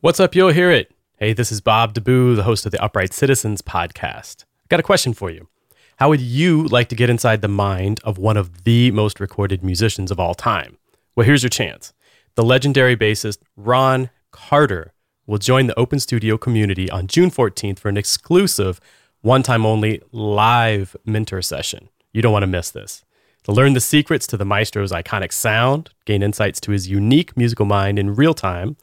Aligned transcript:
What's 0.00 0.20
up? 0.20 0.36
You'll 0.36 0.50
hear 0.50 0.70
it. 0.70 0.92
Hey, 1.16 1.32
this 1.32 1.50
is 1.50 1.60
Bob 1.60 1.92
DeBoo, 1.92 2.36
the 2.36 2.44
host 2.44 2.64
of 2.64 2.70
the 2.70 2.80
Upright 2.80 3.12
Citizens 3.12 3.62
podcast. 3.62 4.44
I've 4.62 4.68
got 4.68 4.78
a 4.78 4.84
question 4.84 5.12
for 5.12 5.28
you. 5.28 5.48
How 5.96 6.08
would 6.08 6.20
you 6.20 6.68
like 6.68 6.88
to 6.90 6.94
get 6.94 7.10
inside 7.10 7.42
the 7.42 7.48
mind 7.48 7.98
of 8.04 8.16
one 8.16 8.36
of 8.36 8.62
the 8.62 8.92
most 8.92 9.18
recorded 9.18 9.64
musicians 9.64 10.12
of 10.12 10.20
all 10.20 10.36
time? 10.36 10.78
Well, 11.16 11.26
here's 11.26 11.42
your 11.42 11.50
chance. 11.50 11.92
The 12.36 12.44
legendary 12.44 12.96
bassist 12.96 13.38
Ron 13.56 14.10
Carter 14.30 14.92
will 15.26 15.38
join 15.38 15.66
the 15.66 15.76
Open 15.76 15.98
Studio 15.98 16.38
community 16.38 16.88
on 16.88 17.08
June 17.08 17.28
14th 17.32 17.80
for 17.80 17.88
an 17.88 17.96
exclusive, 17.96 18.80
one 19.22 19.42
time 19.42 19.66
only 19.66 20.00
live 20.12 20.94
mentor 21.04 21.42
session. 21.42 21.88
You 22.12 22.22
don't 22.22 22.32
want 22.32 22.44
to 22.44 22.46
miss 22.46 22.70
this. 22.70 23.04
To 23.42 23.52
learn 23.52 23.72
the 23.72 23.80
secrets 23.80 24.28
to 24.28 24.36
the 24.36 24.44
maestro's 24.44 24.92
iconic 24.92 25.32
sound, 25.32 25.90
gain 26.04 26.22
insights 26.22 26.60
to 26.60 26.70
his 26.70 26.86
unique 26.86 27.36
musical 27.36 27.66
mind 27.66 27.98
in 27.98 28.14
real 28.14 28.34
time, 28.34 28.76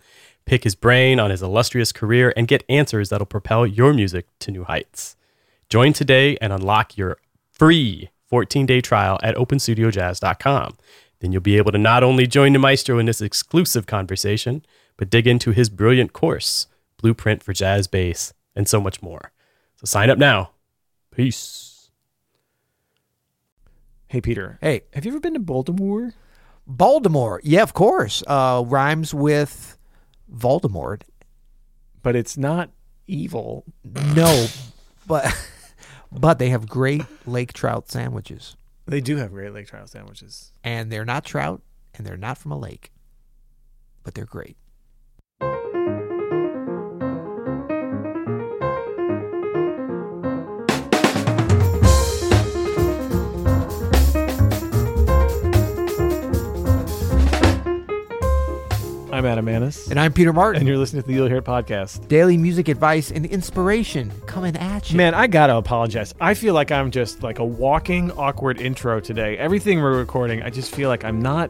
pick 0.46 0.64
his 0.64 0.76
brain 0.76 1.20
on 1.20 1.32
his 1.32 1.42
illustrious 1.42 1.92
career, 1.92 2.34
and 2.36 2.48
get 2.48 2.64
answers 2.70 3.10
that'll 3.10 3.26
propel 3.26 3.66
your 3.66 3.94
music 3.94 4.28
to 4.40 4.52
new 4.52 4.64
heights. 4.64 5.16
Join 5.70 5.94
today 5.94 6.38
and 6.42 6.54
unlock 6.54 6.98
your 6.98 7.18
free 7.52 8.10
14 8.28 8.66
day 8.66 8.82
trial 8.82 9.20
at 9.24 9.36
openstudiojazz.com. 9.36 10.78
Then 11.20 11.32
you'll 11.32 11.42
be 11.42 11.58
able 11.58 11.72
to 11.72 11.78
not 11.78 12.04
only 12.04 12.28
join 12.28 12.54
the 12.54 12.60
maestro 12.60 13.00
in 13.00 13.06
this 13.06 13.22
exclusive 13.22 13.86
conversation, 13.86 14.66
but 14.98 15.10
dig 15.10 15.28
into 15.28 15.52
his 15.52 15.70
brilliant 15.70 16.14
course, 16.14 16.68
Blueprint 16.98 17.42
for 17.44 17.54
Jazz 17.54 17.88
Bass, 17.88 18.34
and 18.56 18.68
so 18.68 18.80
much 18.80 19.02
more. 19.02 19.32
So 19.78 19.86
sign 19.86 20.10
up 20.10 20.18
now. 20.18 20.52
Peace. 21.12 21.90
Hey, 24.08 24.22
Peter. 24.22 24.58
Hey, 24.62 24.82
Have 24.94 25.06
you 25.06 25.12
ever 25.12 25.20
been 25.20 25.34
to 25.34 25.40
Baltimore? 25.40 26.14
Baltimore. 26.68 27.42
Yeah, 27.44 27.64
of 27.64 27.74
course. 27.74 28.24
Uh, 28.28 28.64
rhymes 28.66 29.14
with 29.14 29.75
Voldemort. 30.34 31.02
But 32.04 32.16
it's 32.16 32.38
not 32.38 32.70
evil. 33.08 33.64
No, 33.84 34.48
but 35.08 35.26
but 36.12 36.40
they 36.40 36.50
have 36.50 36.68
great 36.70 37.04
lake 37.28 37.52
trout 37.54 37.90
sandwiches, 37.90 38.56
They 38.86 39.02
do 39.02 39.18
have 39.18 39.32
great 39.32 39.54
lake 39.54 39.68
trout 39.68 39.90
sandwiches. 39.90 40.52
and 40.64 40.92
they're 40.92 41.06
not 41.06 41.26
trout, 41.26 41.62
and 41.96 42.06
they're 42.06 42.16
not 42.18 42.38
from 42.38 42.52
a 42.52 42.58
lake, 42.58 42.92
but 44.04 44.14
they're 44.14 44.26
great. 44.26 44.56
I'm 59.16 59.26
Adam 59.26 59.46
Maness. 59.46 59.90
And 59.90 59.98
I'm 59.98 60.12
Peter 60.12 60.34
Martin. 60.34 60.60
And 60.60 60.68
you're 60.68 60.78
listening 60.78 61.02
to 61.02 61.08
the 61.08 61.14
You'll 61.14 61.30
Hear 61.30 61.38
It 61.38 61.46
podcast. 61.46 62.10
Daily 62.10 62.36
music 62.36 62.68
advice 62.68 63.12
and 63.12 63.26
inspiration 63.26 64.12
coming 64.26 64.58
at 64.58 64.92
you. 64.92 64.98
Man, 64.98 65.14
I 65.14 65.28
gotta 65.28 65.56
apologize. 65.56 66.14
I 66.20 66.34
feel 66.34 66.54
like 66.54 66.70
I'm 66.70 66.92
just 66.92 67.24
like 67.24 67.40
a 67.40 67.46
walking 67.46 68.12
awkward 68.12 68.60
intro 68.60 69.00
today. 69.00 69.38
Everything 69.38 69.80
we're 69.82 69.98
recording, 69.98 70.44
I 70.44 70.50
just 70.50 70.76
feel 70.76 70.90
like 70.90 71.06
I'm 71.06 71.22
not 71.22 71.50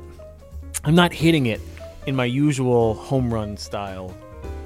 I'm 0.84 0.94
not 0.94 1.12
hitting 1.12 1.48
it 1.48 1.60
in 2.06 2.16
my 2.16 2.26
usual 2.26 2.94
home 2.94 3.34
run 3.34 3.58
style. 3.58 4.16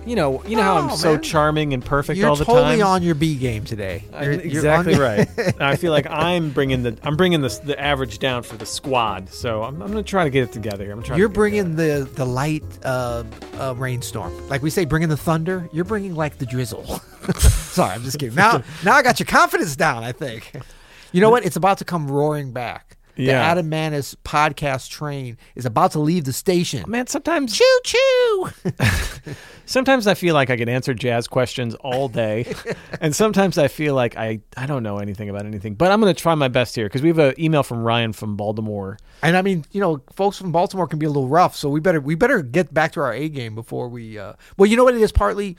You 0.05 0.15
know, 0.15 0.43
you 0.45 0.55
know 0.55 0.63
how 0.63 0.77
I'm 0.77 0.95
so 0.97 1.13
man. 1.13 1.21
charming 1.21 1.73
and 1.73 1.83
perfect 1.85 2.17
you're 2.17 2.29
all 2.29 2.35
the 2.35 2.45
totally 2.45 2.77
time. 2.79 2.87
on 2.87 3.03
your 3.03 3.15
B 3.15 3.35
game 3.35 3.63
today. 3.65 4.03
I- 4.13 4.23
You're- 4.23 4.35
you're 4.37 4.45
exactly 4.47 4.95
on- 4.95 4.99
right. 5.01 5.29
And 5.37 5.55
I 5.61 5.75
feel 5.75 5.91
like 5.91 6.07
I'm 6.09 6.49
bringing 6.51 6.81
the 6.83 6.97
I'm 7.03 7.15
bringing 7.15 7.41
the 7.41 7.49
the 7.63 7.79
average 7.79 8.17
down 8.19 8.43
for 8.43 8.55
the 8.57 8.65
squad. 8.65 9.29
So 9.29 9.61
I'm, 9.63 9.81
I'm 9.81 9.89
gonna 9.89 10.01
try 10.01 10.23
to 10.23 10.29
get 10.29 10.43
it 10.43 10.51
together. 10.51 10.83
here. 10.85 10.93
I'm 10.93 11.03
trying. 11.03 11.19
You're 11.19 11.27
to 11.27 11.33
get 11.33 11.35
bringing 11.35 11.75
the 11.75 12.09
the 12.15 12.25
light 12.25 12.63
uh, 12.83 13.23
uh, 13.59 13.75
rainstorm, 13.77 14.47
like 14.49 14.61
we 14.63 14.69
say, 14.69 14.85
bringing 14.85 15.09
the 15.09 15.17
thunder. 15.17 15.69
You're 15.73 15.85
bringing 15.85 16.15
like 16.15 16.37
the 16.37 16.45
drizzle. 16.45 16.85
Sorry, 17.37 17.93
I'm 17.93 18.01
just 18.03 18.17
kidding. 18.17 18.35
Now, 18.35 18.63
now 18.83 18.93
I 18.93 19.03
got 19.03 19.19
your 19.19 19.27
confidence 19.27 19.75
down. 19.75 20.03
I 20.03 20.11
think. 20.13 20.51
You 21.11 21.21
know 21.21 21.29
what? 21.29 21.45
It's 21.45 21.55
about 21.55 21.79
to 21.79 21.85
come 21.85 22.09
roaring 22.09 22.51
back. 22.53 22.95
The 23.15 23.23
Yeah. 23.23 23.41
Adam 23.51 23.69
Maness 23.69 24.15
podcast 24.23 24.89
train 24.89 25.37
is 25.55 25.65
about 25.65 25.91
to 25.91 25.99
leave 25.99 26.23
the 26.25 26.33
station. 26.33 26.83
Man, 26.87 27.07
sometimes 27.07 27.57
Choo 27.57 27.79
choo! 27.83 28.49
sometimes 29.65 30.07
I 30.07 30.13
feel 30.13 30.33
like 30.33 30.49
I 30.49 30.57
can 30.57 30.69
answer 30.69 30.93
jazz 30.93 31.27
questions 31.27 31.75
all 31.75 32.07
day, 32.07 32.53
and 33.01 33.15
sometimes 33.15 33.57
I 33.57 33.67
feel 33.67 33.93
like 33.95 34.15
I 34.17 34.39
I 34.57 34.65
don't 34.65 34.83
know 34.83 34.99
anything 34.99 35.29
about 35.29 35.45
anything. 35.45 35.75
But 35.75 35.91
I'm 35.91 35.99
gonna 35.99 36.13
try 36.13 36.35
my 36.35 36.47
best 36.47 36.75
here 36.75 36.85
because 36.85 37.01
we 37.01 37.09
have 37.09 37.19
an 37.19 37.33
email 37.39 37.63
from 37.63 37.83
Ryan 37.83 38.13
from 38.13 38.35
Baltimore. 38.35 38.97
and 39.21 39.35
I 39.35 39.41
mean, 39.41 39.65
you 39.71 39.81
know, 39.81 40.01
folks 40.13 40.37
from 40.37 40.51
Baltimore 40.51 40.87
can 40.87 40.99
be 40.99 41.05
a 41.05 41.09
little 41.09 41.27
rough, 41.27 41.55
so 41.55 41.69
we 41.69 41.79
better 41.79 41.99
we 42.01 42.15
better 42.15 42.41
get 42.41 42.73
back 42.73 42.93
to 42.93 43.01
our 43.01 43.13
A 43.13 43.29
game 43.29 43.55
before 43.55 43.89
we. 43.89 44.17
Uh, 44.17 44.33
well, 44.57 44.69
you 44.69 44.77
know 44.77 44.83
what 44.83 44.95
it 44.95 45.01
is. 45.01 45.11
Partly, 45.11 45.57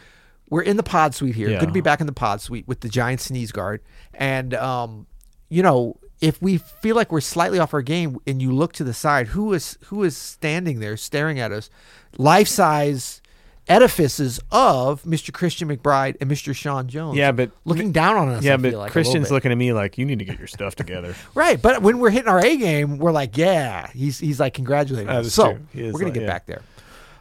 we're 0.49 0.63
in 0.63 0.77
the 0.77 0.83
pod 0.83 1.15
suite 1.15 1.35
here. 1.35 1.51
Yeah. 1.51 1.61
Good 1.61 1.67
to 1.67 1.73
be 1.73 1.81
back 1.81 2.01
in 2.01 2.07
the 2.07 2.13
pod 2.13 2.41
suite 2.41 2.67
with 2.67 2.81
the 2.81 2.89
giant 2.89 3.21
sneeze 3.21 3.53
guard, 3.53 3.83
and 4.15 4.55
um, 4.55 5.07
you 5.49 5.63
know, 5.63 5.97
if 6.21 6.41
we 6.43 6.59
feel 6.59 6.97
like 6.97 7.11
we're 7.11 7.21
slightly 7.21 7.59
off 7.59 7.73
our 7.73 7.83
game, 7.83 8.19
and 8.27 8.43
you 8.43 8.53
look 8.53 8.73
to 8.75 8.85
the 8.85 8.95
side, 8.95 9.29
who 9.29 9.53
is 9.53 9.79
who 9.87 10.03
is 10.05 10.17
standing 10.17 10.81
there 10.81 10.97
staring 10.97 11.39
at 11.39 11.53
us, 11.53 11.71
life 12.19 12.49
size 12.49 13.21
edifices 13.69 14.41
of 14.51 15.03
Mr. 15.05 15.33
Christian 15.33 15.69
McBride 15.69 16.17
and 16.21 16.31
Mr. 16.31 16.55
Sean 16.55 16.89
Jones. 16.89 17.17
Yeah, 17.17 17.31
but 17.31 17.53
looking 17.65 17.93
down 17.93 18.17
on 18.17 18.29
us. 18.29 18.43
yeah, 18.43 18.55
I 18.55 18.57
but 18.57 18.73
like, 18.75 18.93
Christian's 18.93 19.31
looking 19.31 19.53
at 19.53 19.59
me 19.59 19.73
like 19.73 19.97
you 19.97 20.05
need 20.05 20.19
to 20.19 20.25
get 20.25 20.39
your 20.39 20.49
stuff 20.49 20.75
together. 20.75 21.15
Right, 21.35 21.61
but 21.61 21.81
when 21.83 21.99
we're 22.01 22.11
hitting 22.11 22.29
our 22.29 22.45
A 22.45 22.57
game, 22.57 22.99
we're 22.99 23.13
like, 23.13 23.37
yeah, 23.37 23.89
he's 23.93 24.19
he's 24.19 24.41
like 24.41 24.53
congratulating 24.55 25.09
us. 25.09 25.33
So. 25.33 25.59
We're 25.75 25.93
gonna 25.93 26.05
like- 26.05 26.15
get 26.15 26.23
yeah. 26.23 26.27
back 26.27 26.47
there. 26.47 26.63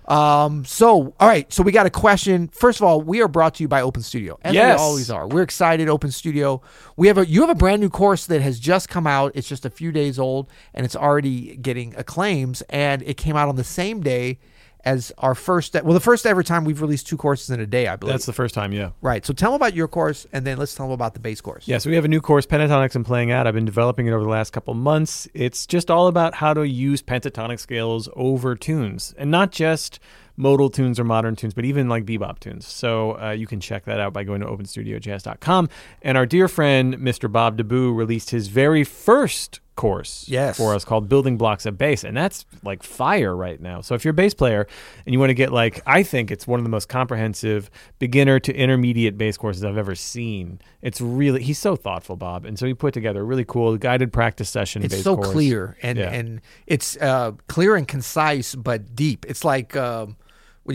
Um, 0.09 0.65
so 0.65 1.13
all 1.19 1.27
right, 1.27 1.51
so 1.53 1.61
we 1.61 1.71
got 1.71 1.85
a 1.85 1.89
question. 1.91 2.47
First 2.47 2.79
of 2.79 2.83
all, 2.83 2.99
we 2.99 3.21
are 3.21 3.27
brought 3.27 3.53
to 3.55 3.63
you 3.63 3.67
by 3.67 3.81
Open 3.81 4.01
Studio, 4.01 4.39
as 4.41 4.55
Yes. 4.55 4.79
we 4.79 4.83
always 4.83 5.11
are. 5.11 5.27
We're 5.27 5.43
excited. 5.43 5.87
Open 5.87 6.09
Studio. 6.11 6.61
We 6.97 7.07
have 7.07 7.19
a 7.19 7.27
you 7.27 7.41
have 7.41 7.49
a 7.51 7.55
brand 7.55 7.79
new 7.81 7.89
course 7.89 8.25
that 8.25 8.41
has 8.41 8.59
just 8.59 8.89
come 8.89 9.05
out. 9.05 9.31
It's 9.35 9.47
just 9.47 9.65
a 9.65 9.69
few 9.69 9.91
days 9.91 10.17
old, 10.17 10.49
and 10.73 10.83
it's 10.83 10.95
already 10.95 11.55
getting 11.57 11.93
acclaims. 11.95 12.63
And 12.69 13.03
it 13.03 13.17
came 13.17 13.35
out 13.35 13.49
on 13.49 13.55
the 13.55 13.63
same 13.63 14.01
day 14.01 14.39
as 14.85 15.11
our 15.17 15.35
first. 15.35 15.73
Well, 15.73 15.93
the 15.93 15.99
first 15.99 16.25
ever 16.25 16.43
time 16.43 16.65
we've 16.65 16.81
released 16.81 17.07
two 17.07 17.17
courses 17.17 17.49
in 17.49 17.59
a 17.59 17.65
day, 17.65 17.87
I 17.87 17.95
believe. 17.95 18.13
That's 18.13 18.25
the 18.25 18.33
first 18.33 18.55
time, 18.55 18.71
yeah. 18.71 18.91
right. 19.01 19.25
So 19.25 19.33
tell 19.33 19.51
them 19.51 19.55
about 19.57 19.73
your 19.73 19.87
course, 19.87 20.25
and 20.31 20.45
then 20.45 20.57
let's 20.57 20.73
tell 20.73 20.87
them 20.87 20.93
about 20.93 21.13
the 21.13 21.19
bass 21.19 21.41
course. 21.41 21.67
Yeah, 21.67 21.77
so 21.77 21.89
we 21.89 21.95
have 21.95 22.05
a 22.05 22.09
new 22.09 22.21
course, 22.21 22.45
Pentatonics 22.45 22.95
and 22.95 23.05
Playing 23.05 23.31
Out. 23.31 23.47
I've 23.47 23.53
been 23.53 23.65
developing 23.65 24.07
it 24.07 24.11
over 24.11 24.23
the 24.23 24.29
last 24.29 24.51
couple 24.51 24.73
months. 24.73 25.27
It's 25.33 25.65
just 25.65 25.91
all 25.91 26.07
about 26.07 26.35
how 26.35 26.53
to 26.53 26.67
use 26.67 27.01
pentatonic 27.01 27.59
scales 27.59 28.09
over 28.15 28.55
tunes, 28.55 29.13
and 29.17 29.29
not 29.29 29.51
just 29.51 29.99
modal 30.39 30.69
tunes 30.69 30.99
or 30.99 31.03
modern 31.03 31.35
tunes, 31.35 31.53
but 31.53 31.65
even 31.65 31.89
like 31.89 32.05
bebop 32.05 32.39
tunes. 32.39 32.65
So 32.65 33.21
uh, 33.21 33.31
you 33.31 33.45
can 33.45 33.59
check 33.59 33.83
that 33.85 33.99
out 33.99 34.13
by 34.13 34.23
going 34.23 34.39
to 34.39 34.47
openstudiojazz.com. 34.47 35.69
And 36.01 36.17
our 36.17 36.25
dear 36.25 36.47
friend, 36.47 36.95
Mr. 36.95 37.29
Bob 37.29 37.57
DeBoo, 37.57 37.95
released 37.95 38.29
his 38.29 38.47
very 38.47 38.85
first 38.85 39.59
course 39.79 40.25
Yes. 40.27 40.57
for 40.57 40.75
us 40.75 40.83
called 40.85 41.07
Building 41.09 41.37
Blocks 41.37 41.65
of 41.65 41.77
Bass. 41.77 42.03
And 42.03 42.15
that's 42.15 42.45
like 42.63 42.83
fire 42.83 43.35
right 43.35 43.59
now. 43.61 43.81
So 43.81 43.95
if 43.95 44.03
you're 44.03 44.11
a 44.11 44.13
bass 44.13 44.33
player 44.33 44.67
and 45.05 45.13
you 45.13 45.19
want 45.19 45.29
to 45.29 45.33
get 45.33 45.51
like, 45.53 45.81
I 45.87 46.03
think 46.03 46.29
it's 46.31 46.45
one 46.45 46.59
of 46.59 46.63
the 46.65 46.69
most 46.69 46.89
comprehensive 46.89 47.71
beginner 47.97 48.39
to 48.41 48.53
intermediate 48.53 49.17
bass 49.17 49.37
courses 49.37 49.63
I've 49.63 49.77
ever 49.77 49.95
seen. 49.95 50.59
It's 50.81 50.99
really, 51.01 51.41
he's 51.41 51.59
so 51.59 51.75
thoughtful, 51.75 52.15
Bob. 52.17 52.45
And 52.45 52.59
so 52.59 52.65
he 52.65 52.73
put 52.73 52.93
together 52.93 53.21
a 53.21 53.23
really 53.23 53.45
cool 53.45 53.77
guided 53.77 54.11
practice 54.13 54.49
session. 54.49 54.83
it's 54.83 54.93
bass 54.95 55.03
so 55.03 55.15
course. 55.15 55.31
clear 55.31 55.77
and 55.81 55.97
Yeah. 55.97 56.11
and 56.11 56.41
it's 56.67 56.97
uh, 56.97 57.31
clear 57.47 57.75
and 57.75 57.87
concise 57.87 58.55
but 58.55 58.95
deep 58.95 59.25
it's 59.29 59.43
like 59.45 59.75
um, 59.75 60.09
do 60.09 60.15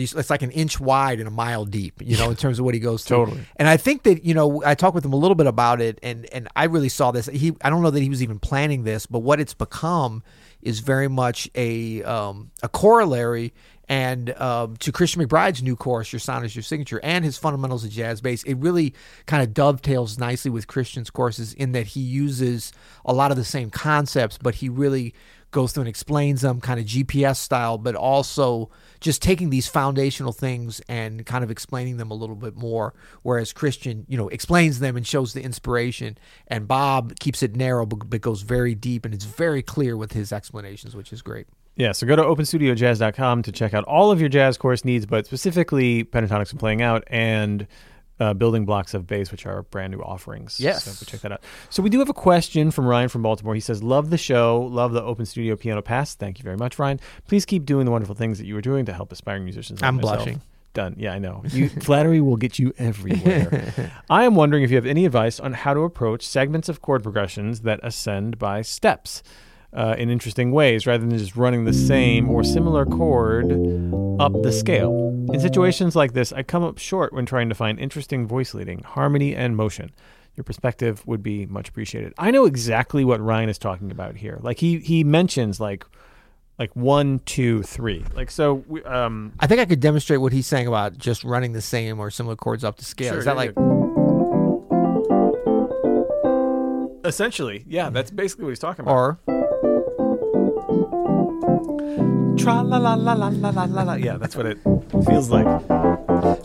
you, 0.01 0.07
it's 0.17 0.29
like 0.29 0.41
an 0.41 0.51
inch 0.51 0.79
wide 0.79 1.19
and 1.19 1.27
a 1.27 1.31
mile 1.31 1.65
deep 1.65 2.01
you 2.03 2.17
know 2.17 2.29
in 2.29 2.35
terms 2.35 2.59
of 2.59 2.65
what 2.65 2.73
he 2.73 2.79
goes 2.79 3.03
through. 3.03 3.25
Totally. 3.25 3.45
and 3.57 3.67
i 3.67 3.77
think 3.77 4.03
that 4.03 4.23
you 4.23 4.33
know 4.33 4.63
i 4.65 4.75
talked 4.75 4.95
with 4.95 5.05
him 5.05 5.13
a 5.13 5.17
little 5.17 5.35
bit 5.35 5.47
about 5.47 5.81
it 5.81 5.99
and 6.03 6.25
and 6.33 6.47
i 6.55 6.65
really 6.65 6.89
saw 6.89 7.11
this 7.11 7.27
he 7.27 7.53
i 7.61 7.69
don't 7.69 7.81
know 7.81 7.91
that 7.91 8.01
he 8.01 8.09
was 8.09 8.21
even 8.23 8.39
planning 8.39 8.83
this 8.83 9.05
but 9.05 9.19
what 9.19 9.39
it's 9.39 9.53
become 9.53 10.23
is 10.61 10.79
very 10.79 11.07
much 11.07 11.49
a 11.55 12.01
um, 12.03 12.49
a 12.63 12.67
corollary 12.67 13.53
and 13.87 14.31
um, 14.41 14.77
to 14.77 14.91
Christian 14.91 15.21
McBride's 15.21 15.61
new 15.61 15.75
course, 15.75 16.11
Your 16.11 16.19
Sound 16.19 16.45
is 16.45 16.55
Your 16.55 16.63
Signature, 16.63 16.99
and 17.03 17.23
his 17.23 17.37
Fundamentals 17.37 17.83
of 17.83 17.91
Jazz 17.91 18.19
Bass, 18.19 18.43
it 18.43 18.55
really 18.55 18.95
kind 19.27 19.43
of 19.43 19.53
dovetails 19.53 20.17
nicely 20.17 20.49
with 20.49 20.67
Christian's 20.67 21.09
courses 21.09 21.53
in 21.53 21.73
that 21.73 21.87
he 21.87 21.99
uses 21.99 22.73
a 23.05 23.13
lot 23.13 23.31
of 23.31 23.37
the 23.37 23.43
same 23.43 23.69
concepts, 23.69 24.37
but 24.37 24.55
he 24.55 24.69
really 24.69 25.13
goes 25.55 25.71
through 25.71 25.83
and 25.83 25.89
explains 25.89 26.41
them 26.41 26.59
kind 26.59 26.81
of 26.81 26.85
GPS 26.85 27.37
style, 27.37 27.77
but 27.77 27.95
also 27.95 28.69
just 28.99 29.21
taking 29.21 29.49
these 29.49 29.69
foundational 29.69 30.33
things 30.33 30.81
and 30.89 31.25
kind 31.25 31.45
of 31.45 31.49
explaining 31.49 31.95
them 31.95 32.11
a 32.11 32.13
little 32.13 32.35
bit 32.35 32.57
more. 32.57 32.93
Whereas 33.23 33.53
Christian, 33.53 34.05
you 34.09 34.17
know, 34.17 34.27
explains 34.27 34.79
them 34.79 34.97
and 34.97 35.07
shows 35.07 35.33
the 35.33 35.41
inspiration, 35.41 36.17
and 36.47 36.67
Bob 36.67 37.17
keeps 37.19 37.41
it 37.41 37.55
narrow 37.55 37.85
but, 37.85 38.09
but 38.09 38.19
goes 38.19 38.41
very 38.41 38.75
deep 38.75 39.05
and 39.05 39.13
it's 39.13 39.23
very 39.23 39.63
clear 39.63 39.95
with 39.95 40.11
his 40.11 40.33
explanations, 40.33 40.93
which 40.93 41.13
is 41.13 41.21
great. 41.21 41.47
Yeah, 41.77 41.93
so 41.93 42.05
go 42.05 42.17
to 42.17 42.21
openstudiojazz.com 42.21 43.43
to 43.43 43.51
check 43.53 43.73
out 43.73 43.85
all 43.85 44.11
of 44.11 44.19
your 44.19 44.29
jazz 44.29 44.57
course 44.57 44.83
needs, 44.83 45.05
but 45.05 45.25
specifically 45.25 46.03
pentatonics 46.03 46.51
and 46.51 46.59
playing 46.59 46.81
out 46.81 47.05
and 47.07 47.65
uh, 48.19 48.33
building 48.33 48.65
blocks 48.65 48.93
of 48.93 49.07
bass, 49.07 49.31
which 49.31 49.45
are 49.45 49.63
brand 49.63 49.91
new 49.91 49.99
offerings. 50.01 50.59
Yes. 50.59 50.83
So 50.83 51.05
check 51.05 51.21
that 51.21 51.31
out. 51.31 51.43
So 51.69 51.83
we 51.83 51.89
do 51.89 51.99
have 51.99 52.09
a 52.09 52.13
question 52.13 52.71
from 52.71 52.85
Ryan 52.85 53.09
from 53.09 53.21
Baltimore. 53.21 53.53
He 53.55 53.61
says, 53.61 53.83
Love 53.83 54.09
the 54.09 54.17
show, 54.17 54.61
love 54.61 54.93
the 54.93 55.03
Open 55.03 55.25
Studio 55.25 55.55
Piano 55.55 55.81
Pass. 55.81 56.15
Thank 56.15 56.39
you 56.39 56.43
very 56.43 56.57
much, 56.57 56.79
Ryan. 56.79 56.99
Please 57.27 57.45
keep 57.45 57.65
doing 57.65 57.85
the 57.85 57.91
wonderful 57.91 58.15
things 58.15 58.37
that 58.37 58.45
you 58.45 58.55
are 58.57 58.61
doing 58.61 58.85
to 58.85 58.93
help 58.93 59.11
aspiring 59.11 59.43
musicians. 59.43 59.81
like 59.81 59.87
I'm 59.87 59.95
myself 59.97 60.17
blushing. 60.17 60.41
Done. 60.73 60.95
Yeah, 60.97 61.13
I 61.13 61.19
know. 61.19 61.41
You, 61.51 61.69
flattery 61.81 62.19
will 62.19 62.35
get 62.35 62.59
you 62.59 62.73
everywhere. 62.77 63.93
I 64.09 64.25
am 64.25 64.35
wondering 64.35 64.63
if 64.63 64.69
you 64.69 64.75
have 64.75 64.85
any 64.85 65.05
advice 65.05 65.39
on 65.39 65.53
how 65.53 65.73
to 65.73 65.81
approach 65.81 66.27
segments 66.27 66.67
of 66.67 66.81
chord 66.81 67.01
progressions 67.01 67.61
that 67.61 67.79
ascend 67.81 68.37
by 68.37 68.61
steps 68.61 69.23
uh, 69.71 69.95
in 69.97 70.09
interesting 70.09 70.51
ways 70.51 70.85
rather 70.85 71.05
than 71.05 71.17
just 71.17 71.35
running 71.35 71.65
the 71.65 71.73
same 71.73 72.29
or 72.29 72.43
similar 72.43 72.85
chord 72.85 73.51
up 74.19 74.33
the 74.41 74.51
scale. 74.51 75.04
In 75.33 75.39
mm. 75.39 75.41
situations 75.41 75.95
like 75.95 76.13
this, 76.13 76.31
I 76.31 76.43
come 76.43 76.63
up 76.63 76.77
short 76.77 77.11
when 77.11 77.25
trying 77.25 77.49
to 77.49 77.55
find 77.55 77.79
interesting 77.79 78.27
voice 78.27 78.53
leading, 78.53 78.83
harmony, 78.83 79.35
and 79.35 79.55
motion. 79.55 79.91
Your 80.35 80.43
perspective 80.43 81.05
would 81.07 81.23
be 81.23 81.45
much 81.45 81.69
appreciated. 81.69 82.13
I 82.17 82.29
know 82.29 82.45
exactly 82.45 83.03
what 83.05 83.21
Ryan 83.21 83.49
is 83.49 83.57
talking 83.57 83.89
about 83.89 84.17
here. 84.17 84.37
Like 84.41 84.59
he 84.59 84.79
he 84.79 85.03
mentions 85.03 85.59
like 85.59 85.85
like 86.59 86.75
one, 86.75 87.19
two, 87.25 87.63
three. 87.63 88.03
Like 88.13 88.29
so. 88.29 88.63
We, 88.67 88.83
um, 88.83 89.33
I 89.39 89.47
think 89.47 89.61
I 89.61 89.65
could 89.65 89.79
demonstrate 89.79 90.21
what 90.21 90.33
he's 90.33 90.47
saying 90.47 90.67
about 90.67 90.97
just 90.97 91.23
running 91.23 91.53
the 91.53 91.61
same 91.61 91.99
or 91.99 92.11
similar 92.11 92.35
chords 92.35 92.63
up 92.63 92.77
the 92.77 92.85
scale. 92.85 93.13
Sure, 93.13 93.19
Is 93.19 93.25
that 93.25 93.31
yeah, 93.31 93.37
like? 93.37 93.53
Yeah. 93.55 93.71
Essentially, 97.05 97.63
yeah. 97.67 97.89
That's 97.89 98.11
basically 98.11 98.45
what 98.45 98.51
he's 98.51 98.59
talking 98.59 98.83
about. 98.83 98.93
Or. 98.93 99.19
Tra 102.37 102.61
la 102.61 102.77
la 102.77 102.93
la 102.95 103.13
la 103.13 103.27
la 103.29 103.63
la 103.63 103.83
la. 103.83 103.93
Yeah, 103.93 104.17
that's 104.17 104.35
what 104.35 104.45
it 104.45 104.57
feels 104.91 105.29
like. 105.29 105.45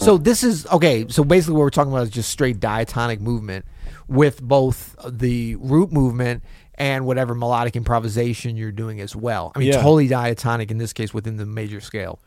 So 0.01 0.19
this 0.19 0.43
is 0.45 0.67
okay. 0.69 1.07
So 1.09 1.25
basically, 1.25 1.55
what 1.55 1.61
we're 1.61 1.71
talking 1.71 1.93
about 1.93 2.05
is 2.05 2.11
just 2.11 2.31
straight 2.31 2.61
diatonic 2.61 3.21
movement 3.21 3.65
with 4.09 4.43
both 4.43 4.97
the 5.09 5.57
root 5.57 5.93
movement 5.93 6.43
and 6.75 7.07
whatever 7.07 7.35
melodic 7.35 7.77
improvisation 7.77 8.57
you're 8.57 8.73
doing 8.73 9.01
as 9.01 9.15
well. 9.15 9.53
I 9.55 9.59
mean, 9.59 9.69
Yeah. 9.69 9.77
totally 9.77 10.09
diatonic 10.09 10.71
in 10.71 10.79
this 10.79 10.93
case 10.93 11.13
within 11.15 11.37
the 11.37 11.47
major 11.47 11.81
scale. 11.81 12.19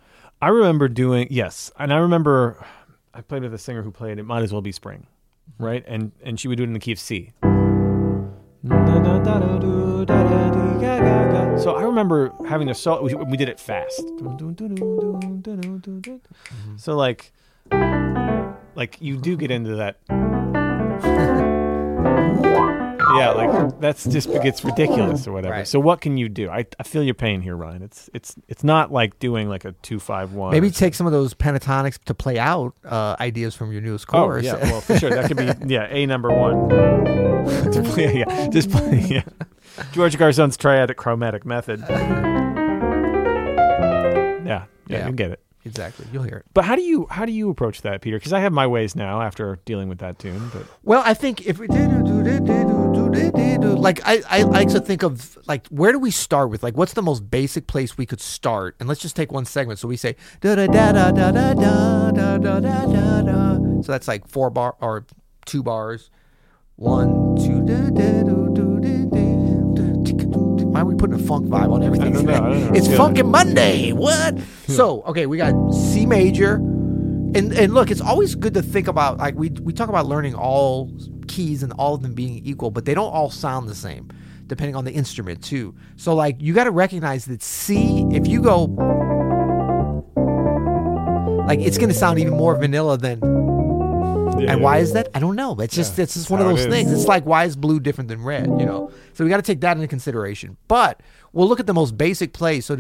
I 0.42 0.50
remember 0.50 0.88
doing 0.88 1.28
yes, 1.32 1.72
and 1.80 1.94
I 1.94 1.98
remember 1.98 2.64
I 3.14 3.22
played 3.22 3.44
with 3.44 3.54
a 3.54 3.58
singer 3.58 3.82
who 3.82 3.92
played 3.92 4.20
it. 4.20 4.24
Might 4.24 4.44
as 4.44 4.52
well 4.52 4.62
be 4.62 4.72
spring, 4.72 5.08
right? 5.58 5.84
And 5.88 6.12
and 6.24 6.40
she 6.40 6.48
would 6.48 6.58
do 6.58 6.64
it 6.64 6.68
in 6.68 6.74
the 6.74 6.80
key 6.80 6.92
of 6.92 7.00
C. 7.00 7.34
Mm-hmm. 7.44 7.54
So 11.58 11.76
I 11.76 11.84
remember 11.84 12.34
having 12.48 12.70
a 12.70 12.76
solo. 12.76 13.04
We, 13.04 13.14
we 13.14 13.38
did 13.38 13.50
it 13.50 13.60
fast. 13.60 14.02
So 16.78 16.96
like, 16.96 17.32
like 18.76 18.98
you 19.00 19.18
do 19.18 19.38
get 19.38 19.52
into 19.52 19.76
that. 19.76 19.98
Yeah, 23.16 23.32
like 23.32 23.80
that's 23.80 24.06
just 24.06 24.32
gets 24.42 24.64
ridiculous 24.64 25.28
or 25.28 25.34
whatever. 25.34 25.54
Right. 25.54 25.68
So 25.68 25.80
what 25.80 26.02
can 26.02 26.18
you 26.18 26.30
do? 26.30 26.50
I, 26.50 26.66
I 26.80 26.84
feel 26.84 27.04
your 27.04 27.14
pain 27.14 27.42
here, 27.42 27.56
Ryan. 27.56 27.84
It's 27.84 28.10
it's 28.14 28.36
it's 28.48 28.64
not 28.64 28.92
like 28.92 29.20
doing 29.20 29.48
like 29.50 29.66
a 29.66 29.74
two 29.84 30.00
five 30.00 30.34
one. 30.34 30.52
Maybe 30.52 30.72
take 30.72 30.96
some 30.96 31.06
of 31.06 31.14
those 31.14 31.34
pentatonics 31.34 32.00
to 32.06 32.14
play 32.16 32.40
out 32.40 32.74
uh, 32.84 33.16
ideas 33.20 33.54
from 33.54 33.72
your 33.72 33.82
newest 33.82 34.08
course. 34.08 34.44
Oh 34.44 34.48
yeah, 34.48 34.56
well 34.64 34.82
for 34.82 34.98
sure 34.98 35.12
that 35.12 35.28
could 35.28 35.38
be 35.38 35.52
yeah 35.74 35.88
a 35.90 36.06
number 36.06 36.30
one. 36.30 36.70
yeah, 37.98 38.48
just 38.50 38.72
play 38.72 39.00
yeah. 39.08 39.24
George 39.92 40.18
Garzone's 40.18 40.58
triadic 40.58 40.96
chromatic 40.98 41.46
method. 41.46 41.84
Yeah, 41.90 42.54
yeah, 44.46 44.64
Yeah. 44.88 45.08
you 45.08 45.14
get 45.14 45.32
it. 45.32 45.40
exactly. 45.66 46.06
You'll 46.12 46.24
hear 46.24 46.38
it. 46.38 46.46
But 46.54 46.66
how 46.66 46.76
do 46.76 46.82
you 46.82 47.08
how 47.10 47.26
do 47.26 47.32
you 47.32 47.50
approach 47.50 47.82
that, 47.84 48.02
Peter? 48.02 48.18
Because 48.18 48.34
I 48.34 48.40
have 48.42 48.52
my 48.54 48.68
ways 48.68 48.96
now 48.96 49.22
after 49.22 49.60
dealing 49.66 49.88
with 49.90 50.00
that 50.00 50.20
tune. 50.20 50.50
But 50.54 50.64
Well, 50.84 51.02
I 51.06 51.14
think 51.14 51.46
if 51.46 51.58
we 51.60 51.68
like 53.78 54.02
I, 54.06 54.22
I 54.30 54.44
like 54.44 54.70
to 54.70 54.80
think 54.80 55.04
of 55.04 55.38
like 55.48 55.68
where 55.68 55.92
do 55.92 56.00
we 56.00 56.12
start 56.12 56.50
with 56.50 56.64
like 56.64 56.78
what's 56.78 56.94
the 56.94 57.02
most 57.02 57.30
basic 57.30 57.68
place 57.68 57.98
we 57.98 58.06
could 58.06 58.22
start 58.22 58.76
and 58.80 58.88
let's 58.88 59.02
just 59.02 59.16
take 59.16 59.32
one 59.32 59.46
segment 59.46 59.80
so 59.80 59.88
we 59.88 59.98
say 59.98 60.16
da 60.42 60.56
da 60.56 60.68
da 60.68 60.92
da 60.92 61.12
da 61.12 61.32
da 61.32 61.54
da 61.54 62.12
da 62.12 62.38
da 62.38 62.60
da 62.60 62.86
da 62.86 63.22
da 63.22 63.82
so 63.82 63.92
that's 63.92 64.08
like 64.08 64.28
four 64.28 64.50
bar 64.50 64.76
or 64.80 65.06
two 65.46 65.64
bars 65.64 66.10
one 66.76 67.36
two 67.36 67.62
da 67.66 67.90
da 67.90 68.13
putting 71.04 71.20
a 71.20 71.28
funk 71.28 71.48
vibe 71.48 71.72
on 71.72 71.84
everything 71.84 72.16
I 72.16 72.22
don't 72.22 72.26
know. 72.26 72.34
I 72.34 72.40
don't 72.40 72.68
know. 72.68 72.74
it's 72.74 72.88
Yeah. 72.88 72.98
funkin' 72.98 73.30
Monday 73.30 73.92
what 73.92 74.40
hmm. 74.40 74.72
so 74.72 75.02
okay 75.04 75.26
we 75.26 75.38
got 75.38 75.54
C 75.74 76.06
major 76.06 76.62
and 77.36 77.52
and 77.54 77.74
look, 77.74 77.90
it's 77.90 78.02
always 78.02 78.36
good 78.36 78.54
to 78.54 78.62
think 78.62 78.88
about 78.88 79.18
like 79.18 79.36
we 79.36 79.50
we 79.50 79.74
talk 79.74 79.90
about 79.90 80.06
learning 80.06 80.36
all 80.36 80.92
keys 81.28 81.64
and 81.64 81.74
all 81.74 81.96
of 81.96 82.02
them 82.04 82.14
being 82.14 82.46
equal, 82.46 82.70
but 82.70 82.86
they 82.86 82.94
don't 82.94 83.12
all 83.12 83.30
sound 83.30 83.68
the 83.68 83.76
same 83.76 84.10
depending 84.46 84.76
on 84.76 84.86
the 84.86 84.92
instrument 84.92 85.44
too. 85.44 85.74
So 85.96 86.14
like 86.14 86.36
you 86.40 86.54
got 86.54 86.66
to 86.66 86.72
recognize 86.72 87.26
that 87.26 87.42
C, 87.42 88.06
if 88.12 88.28
you 88.28 88.42
go 88.42 88.66
like 91.48 91.60
it's 91.60 91.78
going 91.78 91.90
to 91.90 91.96
sound 91.96 92.20
even 92.20 92.38
more 92.38 92.56
vanilla 92.56 92.98
than 92.98 93.20
and 94.50 94.62
why 94.62 94.78
is 94.80 94.94
that? 94.94 95.10
I 95.14 95.20
don't 95.20 95.36
know. 95.36 95.56
It's 95.60 95.76
just 95.76 95.98
it's 96.00 96.14
just 96.14 96.30
one 96.30 96.40
of 96.40 96.48
how 96.48 96.54
it 96.54 96.58
those 96.58 96.68
things. 96.68 96.92
It's 96.92 97.08
like 97.08 97.26
why 97.26 97.46
is 97.46 97.56
blue 97.56 97.80
different 97.80 98.08
than 98.08 98.24
red? 98.24 98.48
You 98.48 98.66
know. 98.66 98.92
So 99.14 99.24
we 99.24 99.30
got 99.30 99.38
to 99.38 99.44
take 99.44 99.62
that 99.62 99.78
into 99.78 99.88
consideration. 99.88 100.58
But 100.68 101.02
we'll 101.32 101.48
look 101.48 101.60
at 101.60 101.68
the 101.68 101.74
most 101.74 101.98
basic 101.98 102.34
plays. 102.34 102.66
So 102.66 102.76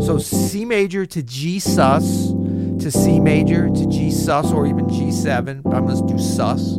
so 0.00 0.18
C 0.18 0.64
major 0.64 1.06
to 1.06 1.22
G 1.22 1.58
sus 1.58 2.30
to 2.30 2.90
C 2.90 3.20
major 3.20 3.68
to 3.68 3.86
G 3.86 4.10
sus 4.10 4.52
or 4.52 4.66
even 4.66 4.88
G 4.88 5.12
seven. 5.12 5.62
I'm 5.66 5.86
gonna 5.86 6.06
do 6.06 6.18
sus. 6.18 6.78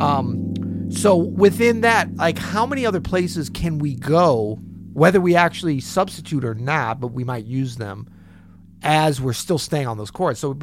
Um, 0.00 0.88
so 0.90 1.16
within 1.16 1.82
that, 1.82 2.14
like 2.16 2.38
how 2.38 2.66
many 2.66 2.86
other 2.86 3.00
places 3.00 3.50
can 3.50 3.78
we 3.78 3.94
go? 3.94 4.58
Whether 4.92 5.20
we 5.20 5.36
actually 5.36 5.80
substitute 5.80 6.44
or 6.44 6.54
not, 6.54 6.98
but 6.98 7.08
we 7.08 7.22
might 7.22 7.44
use 7.44 7.76
them 7.76 8.08
as 8.82 9.20
we're 9.20 9.32
still 9.32 9.58
staying 9.58 9.86
on 9.86 9.98
those 9.98 10.10
chords. 10.10 10.40
So 10.40 10.54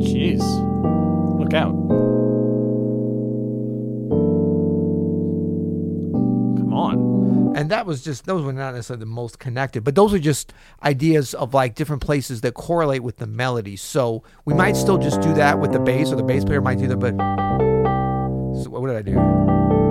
Jeez, 0.00 0.40
look 1.38 1.54
out! 1.54 1.72
Come 6.58 6.72
on. 6.72 7.56
and 7.56 7.70
that 7.70 7.86
was 7.86 8.02
just 8.04 8.24
those 8.26 8.42
were 8.44 8.52
not 8.52 8.74
necessarily 8.74 9.00
the 9.00 9.06
most 9.06 9.38
connected, 9.38 9.82
but 9.84 9.94
those 9.94 10.14
are 10.14 10.18
just 10.18 10.52
ideas 10.82 11.34
of 11.34 11.54
like 11.54 11.74
different 11.74 12.02
places 12.02 12.40
that 12.42 12.54
correlate 12.54 13.02
with 13.02 13.16
the 13.16 13.26
melody. 13.26 13.76
So 13.76 14.22
we 14.44 14.54
might 14.54 14.76
still 14.76 14.98
just 14.98 15.20
do 15.20 15.34
that 15.34 15.58
with 15.58 15.72
the 15.72 15.80
bass, 15.80 16.12
or 16.12 16.16
the 16.16 16.22
bass 16.22 16.44
player 16.44 16.60
might 16.60 16.78
do 16.78 16.86
that. 16.88 16.96
But 16.98 17.16
so 18.62 18.70
what 18.70 18.86
did 18.86 18.96
I 18.96 19.02
do? 19.02 19.87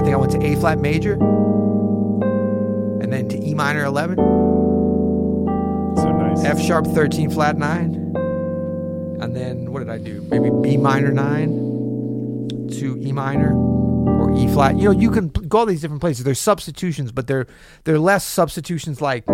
I 0.00 0.02
think 0.02 0.14
I 0.14 0.16
went 0.16 0.32
to 0.32 0.42
A 0.42 0.56
flat 0.56 0.78
major, 0.78 1.12
and 3.02 3.12
then 3.12 3.28
to 3.28 3.38
E 3.38 3.52
minor 3.52 3.84
eleven, 3.84 4.16
So 4.16 6.10
nice. 6.10 6.42
F 6.42 6.58
sharp 6.58 6.86
thirteen 6.86 7.28
flat 7.28 7.58
nine, 7.58 7.92
and 9.20 9.36
then 9.36 9.70
what 9.70 9.80
did 9.80 9.90
I 9.90 9.98
do? 9.98 10.22
Maybe 10.30 10.48
B 10.62 10.78
minor 10.78 11.12
nine 11.12 12.48
to 12.78 12.98
E 12.98 13.12
minor 13.12 13.54
or 13.54 14.34
E 14.38 14.48
flat. 14.48 14.78
You 14.78 14.84
know, 14.84 14.92
you 14.98 15.10
can 15.10 15.28
go 15.28 15.58
all 15.58 15.66
these 15.66 15.82
different 15.82 16.00
places. 16.00 16.24
There's 16.24 16.40
substitutions, 16.40 17.12
but 17.12 17.26
they're 17.26 17.46
they're 17.84 17.98
less 17.98 18.24
substitutions 18.24 19.02
like 19.02 19.28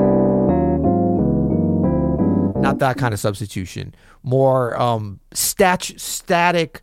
not 2.60 2.80
that 2.80 2.98
kind 2.98 3.14
of 3.14 3.20
substitution. 3.20 3.94
More 4.24 4.76
um, 4.82 5.20
stat- 5.32 5.92
static 5.96 6.82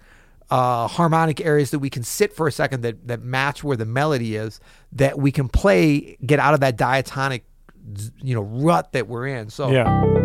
uh, 0.49 0.87
harmonic 0.87 1.41
areas 1.41 1.71
that 1.71 1.79
we 1.79 1.89
can 1.89 2.03
sit 2.03 2.33
for 2.33 2.47
a 2.47 2.51
second 2.51 2.81
that 2.81 3.07
that 3.07 3.21
match 3.21 3.63
where 3.63 3.77
the 3.77 3.85
melody 3.85 4.35
is. 4.35 4.59
That 4.93 5.17
we 5.17 5.31
can 5.31 5.49
play, 5.49 6.17
get 6.25 6.39
out 6.39 6.53
of 6.53 6.59
that 6.59 6.77
diatonic, 6.77 7.45
you 8.21 8.35
know, 8.35 8.41
rut 8.41 8.91
that 8.93 9.07
we're 9.07 9.27
in. 9.27 9.49
So 9.49 9.71
Yeah. 9.71 10.23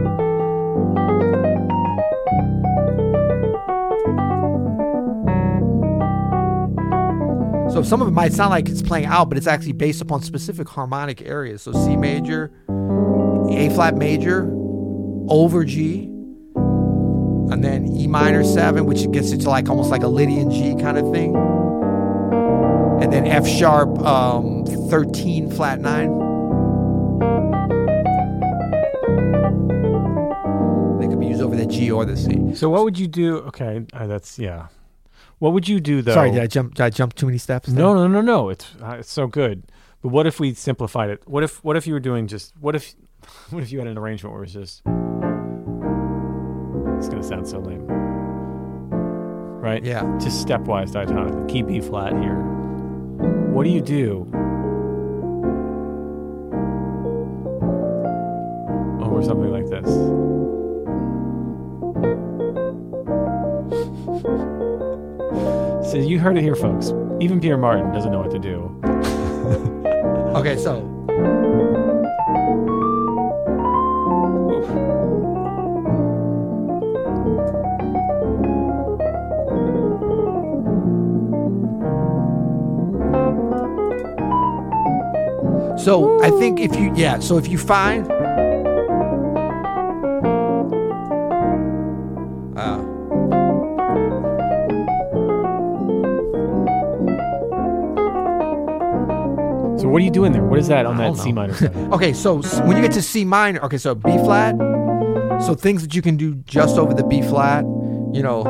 So 7.70 7.82
some 7.84 8.02
of 8.02 8.08
it 8.08 8.12
might 8.12 8.32
sound 8.32 8.50
like 8.50 8.68
it's 8.68 8.82
playing 8.82 9.06
out, 9.06 9.28
but 9.28 9.38
it's 9.38 9.46
actually 9.46 9.72
based 9.72 10.00
upon 10.00 10.22
specific 10.22 10.68
harmonic 10.68 11.22
areas. 11.22 11.62
So 11.62 11.72
C 11.72 11.96
major, 11.96 12.50
A 12.68 13.70
flat 13.75 13.94
major, 13.94 14.50
over 15.28 15.64
G, 15.64 16.10
and 17.50 17.64
then 17.64 17.86
E 17.96 18.06
minor 18.06 18.44
seven, 18.44 18.86
which 18.86 19.10
gets 19.12 19.32
it 19.32 19.40
to 19.42 19.50
like 19.50 19.68
almost 19.68 19.90
like 19.90 20.02
a 20.02 20.08
Lydian 20.08 20.50
G 20.50 20.74
kind 20.80 20.98
of 20.98 21.10
thing. 21.12 21.34
And 23.02 23.12
then 23.12 23.26
F 23.26 23.46
sharp 23.46 23.98
um, 24.00 24.64
13 24.90 25.50
flat 25.52 25.80
nine. 25.80 26.08
They 30.98 31.06
could 31.06 31.20
be 31.20 31.26
used 31.26 31.40
over 31.40 31.54
the 31.54 31.66
G 31.66 31.90
or 31.90 32.04
the 32.04 32.16
C. 32.16 32.54
So 32.54 32.68
what 32.68 32.84
would 32.84 32.98
you 32.98 33.06
do? 33.06 33.38
Okay, 33.38 33.84
uh, 33.92 34.06
that's 34.06 34.38
yeah. 34.38 34.66
What 35.38 35.52
would 35.52 35.68
you 35.68 35.78
do 35.78 36.02
though? 36.02 36.14
Sorry, 36.14 36.32
did 36.32 36.42
I 36.42 36.48
jump? 36.48 36.74
Did 36.74 36.82
I 36.82 36.90
jump 36.90 37.14
too 37.14 37.26
many 37.26 37.38
steps? 37.38 37.68
there? 37.68 37.78
No, 37.78 37.94
no, 37.94 38.08
no, 38.08 38.20
no. 38.20 38.48
It's 38.48 38.66
uh, 38.82 38.96
it's 38.98 39.12
so 39.12 39.26
good. 39.28 39.62
But 40.02 40.08
what 40.08 40.26
if 40.26 40.40
we 40.40 40.54
simplified 40.54 41.10
it? 41.10 41.22
What 41.26 41.44
if 41.44 41.62
what 41.64 41.76
if 41.76 41.86
you 41.86 41.92
were 41.92 42.00
doing 42.00 42.26
just 42.26 42.52
what 42.60 42.74
if 42.74 42.94
what 43.50 43.62
if 43.62 43.70
you 43.70 43.78
had 43.78 43.86
an 43.86 43.96
arrangement 43.96 44.34
where 44.34 44.42
it's 44.42 44.52
just 44.52 44.82
it's 47.18 47.30
gonna 47.30 47.44
sound 47.44 47.48
so 47.48 47.58
lame, 47.58 47.84
right? 49.60 49.82
Yeah. 49.84 50.02
Just 50.20 50.46
stepwise 50.46 50.92
diatonic. 50.92 51.48
Key 51.48 51.62
B 51.62 51.80
flat 51.80 52.12
here, 52.14 52.37
what 53.52 53.64
do 53.64 53.70
you 53.70 53.80
do? 53.80 54.26
Oh, 59.00 59.04
Over 59.04 59.22
something 59.22 59.50
like 59.50 59.66
this. 59.68 59.88
So 65.90 65.96
you 65.96 66.18
heard 66.18 66.37
it 66.37 66.42
here, 66.42 66.54
folks. 66.54 66.92
Even 67.18 67.40
Pierre 67.40 67.56
Martin 67.56 67.90
doesn't 67.94 68.12
know 68.12 68.20
what 68.20 68.30
to 68.32 68.38
do. 68.38 68.75
Okay, 70.38 70.56
so 70.56 70.82
So 85.88 86.21
I 86.23 86.28
think 86.38 86.61
if 86.61 86.76
you 86.76 86.92
yeah, 86.95 87.18
so 87.18 87.38
if 87.38 87.49
you 87.49 87.57
find 87.57 88.07
uh, 92.59 92.85
So 99.78 99.87
what 99.87 100.02
are 100.02 100.04
you 100.04 100.11
doing 100.11 100.33
there? 100.33 100.42
What 100.42 100.59
is 100.59 100.66
that 100.68 100.87
on 100.87 100.97
that 100.97 101.16
C 101.16 101.30
minor 101.30 101.54
seven? 101.62 101.92
Okay, 101.92 102.12
so 102.12 102.40
s- 102.40 102.61
when 102.62 102.76
you 102.76 102.83
get 102.83 102.90
to 102.92 103.02
C 103.02 103.25
minor, 103.25 103.61
okay, 103.62 103.78
so 103.78 103.95
B 103.95 104.11
flat. 104.18 104.57
So 105.47 105.54
things 105.54 105.83
that 105.83 105.95
you 105.95 106.02
can 106.02 106.16
do 106.16 106.35
just 106.47 106.76
over 106.76 106.92
the 106.92 107.04
B 107.04 107.23
flat, 107.23 107.62
you 108.12 108.23
know, 108.25 108.42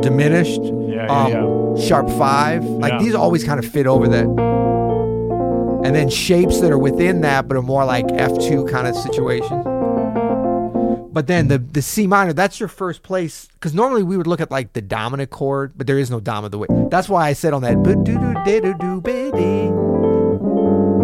diminished, 0.00 0.60
Yeah, 0.62 1.06
um, 1.08 1.32
yeah, 1.76 1.84
sharp 1.84 2.08
five, 2.10 2.64
like 2.64 2.92
Yeah. 2.92 2.98
these 3.02 3.14
always 3.16 3.42
kind 3.42 3.58
of 3.58 3.66
fit 3.68 3.88
over 3.88 4.06
that. 4.06 4.57
And 5.88 5.96
then 5.96 6.10
shapes 6.10 6.60
that 6.60 6.70
are 6.70 6.76
within 6.76 7.22
that, 7.22 7.48
but 7.48 7.56
are 7.56 7.62
more 7.62 7.82
like 7.86 8.04
F 8.12 8.38
two 8.40 8.66
kind 8.66 8.86
of 8.86 8.94
situation. 8.94 9.62
But 11.14 11.26
then 11.28 11.48
the 11.48 11.56
the 11.56 11.80
C 11.80 12.06
minor, 12.06 12.34
that's 12.34 12.60
your 12.60 12.68
first 12.68 13.02
place, 13.02 13.48
because 13.54 13.72
normally 13.72 14.02
we 14.02 14.18
would 14.18 14.26
look 14.26 14.42
at 14.42 14.50
like 14.50 14.74
the 14.74 14.82
dominant 14.82 15.30
chord, 15.30 15.72
but 15.78 15.86
there 15.86 15.98
is 15.98 16.10
no 16.10 16.20
dominant 16.20 16.52
the 16.52 16.58
way. 16.58 16.66
That's 16.90 17.08
why 17.08 17.26
I 17.26 17.32
said 17.32 17.54
on 17.54 17.62
that, 17.62 17.82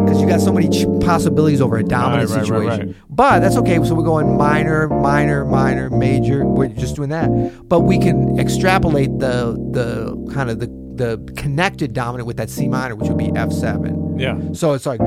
because 0.04 0.20
you 0.20 0.28
got 0.28 0.42
so 0.42 0.52
many 0.52 0.68
ch- 0.68 0.84
possibilities 1.00 1.62
over 1.62 1.78
a 1.78 1.82
dominant 1.82 2.28
right, 2.28 2.36
right, 2.36 2.46
situation. 2.46 2.88
right. 2.88 2.96
But 3.08 3.40
that's 3.40 3.56
okay. 3.56 3.82
So 3.84 3.94
we're 3.94 4.04
going 4.04 4.36
minor, 4.36 4.88
minor, 4.88 5.46
minor, 5.46 5.88
major. 5.88 6.44
We're 6.44 6.68
just 6.68 6.94
doing 6.94 7.08
that. 7.08 7.30
But 7.70 7.80
we 7.80 7.98
can 7.98 8.38
extrapolate 8.38 9.18
the 9.18 9.56
the 9.70 10.14
kind 10.34 10.50
of 10.50 10.60
the 10.60 10.83
the 10.96 11.18
connected 11.36 11.92
dominant 11.92 12.26
with 12.26 12.36
that 12.36 12.50
C 12.50 12.68
minor, 12.68 12.94
which 12.96 13.08
would 13.08 13.18
be 13.18 13.30
F 13.36 13.52
seven. 13.52 14.18
yeah. 14.18 14.38
So 14.52 14.72
it's 14.72 14.86
like 14.86 15.00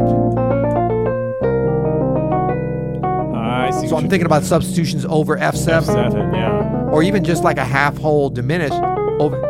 I 3.35 3.71
see. 3.71 3.87
so 3.87 3.97
I'm 3.97 4.09
thinking 4.09 4.25
about 4.25 4.43
substitutions 4.43 5.05
over 5.05 5.35
F7. 5.37 5.41
F 5.41 5.55
seven, 5.55 5.85
seven. 6.11 6.33
Yeah. 6.33 6.89
or 6.91 7.03
even 7.03 7.23
just 7.23 7.43
like 7.43 7.57
a 7.57 7.65
half 7.65 7.97
whole 7.97 8.29
diminished 8.29 8.73
over. 9.19 9.41